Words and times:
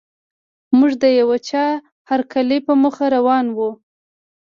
موږ 0.77 0.91
د 1.01 1.05
یوه 1.19 1.37
چا 1.49 1.65
هرکلي 2.09 2.57
په 2.67 2.73
موخه 2.81 3.05
روان 3.15 3.45
وو. 3.57 3.71